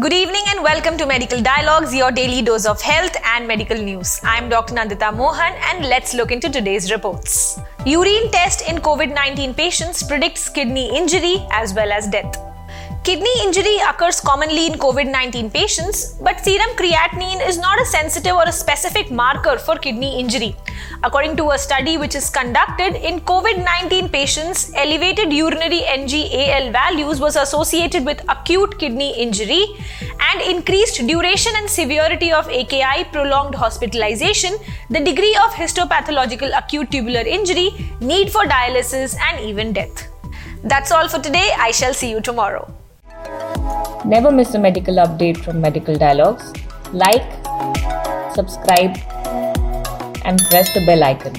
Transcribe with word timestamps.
Good 0.00 0.14
evening 0.14 0.44
and 0.48 0.62
welcome 0.62 0.96
to 0.96 1.04
Medical 1.04 1.42
Dialogues, 1.42 1.94
your 1.94 2.10
daily 2.10 2.40
dose 2.40 2.64
of 2.64 2.80
health 2.80 3.14
and 3.22 3.46
medical 3.46 3.76
news. 3.76 4.18
I'm 4.22 4.48
Dr. 4.48 4.72
Nandita 4.72 5.14
Mohan 5.14 5.52
and 5.68 5.84
let's 5.90 6.14
look 6.14 6.32
into 6.32 6.48
today's 6.48 6.90
reports. 6.90 7.60
Urine 7.84 8.30
test 8.30 8.66
in 8.66 8.76
COVID 8.78 9.14
19 9.14 9.52
patients 9.52 10.02
predicts 10.02 10.48
kidney 10.48 10.96
injury 10.96 11.46
as 11.50 11.74
well 11.74 11.92
as 11.92 12.08
death. 12.08 12.34
Kidney 13.04 13.34
injury 13.42 13.76
occurs 13.88 14.22
commonly 14.22 14.66
in 14.68 14.74
COVID 14.74 15.10
19 15.10 15.50
patients, 15.50 16.14
but 16.22 16.40
serum 16.40 16.70
creatinine 16.76 17.46
is 17.46 17.58
not 17.58 17.78
a 17.78 17.84
sensitive 17.84 18.34
or 18.34 18.44
a 18.44 18.52
specific 18.52 19.10
marker 19.10 19.58
for 19.58 19.76
kidney 19.76 20.18
injury. 20.18 20.56
According 21.04 21.36
to 21.36 21.50
a 21.50 21.58
study 21.58 21.98
which 21.98 22.14
is 22.14 22.30
conducted 22.30 22.94
in 22.94 23.20
COVID 23.20 23.64
19 23.64 23.99
patients, 24.20 24.70
elevated 24.84 25.32
urinary 25.32 25.80
NGAL 25.98 26.66
values 26.72 27.20
was 27.24 27.36
associated 27.42 28.04
with 28.08 28.18
acute 28.34 28.72
kidney 28.80 29.10
injury 29.24 29.62
and 30.28 30.42
increased 30.52 30.98
duration 31.10 31.52
and 31.60 31.70
severity 31.78 32.30
of 32.38 32.50
AKI, 32.60 33.04
prolonged 33.12 33.54
hospitalization, 33.54 34.52
the 34.90 35.00
degree 35.10 35.34
of 35.44 35.56
histopathological 35.62 36.50
acute 36.58 36.90
tubular 36.90 37.24
injury, 37.36 37.68
need 38.00 38.30
for 38.30 38.44
dialysis, 38.56 39.16
and 39.28 39.40
even 39.50 39.72
death. 39.72 40.06
That's 40.64 40.92
all 40.92 41.08
for 41.08 41.20
today. 41.28 41.48
I 41.68 41.70
shall 41.70 41.94
see 41.94 42.10
you 42.10 42.20
tomorrow. 42.20 42.64
Never 44.04 44.30
miss 44.30 44.54
a 44.54 44.58
medical 44.58 44.96
update 45.06 45.42
from 45.44 45.62
Medical 45.62 45.96
Dialogues. 45.96 46.52
Like, 46.92 47.30
subscribe, 48.34 48.98
and 50.24 50.38
press 50.50 50.74
the 50.74 50.84
bell 50.84 51.04
icon. 51.04 51.34